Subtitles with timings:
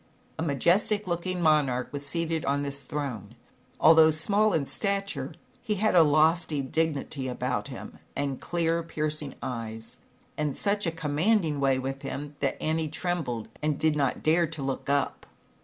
[0.39, 3.35] A majestic looking monarch was seated on this throne.
[3.79, 9.99] Although small in stature, he had a lofty dignity about him, and clear, piercing eyes,
[10.39, 14.63] and such a commanding way with him, that Annie trembled and did not dare to
[14.63, 15.27] look up.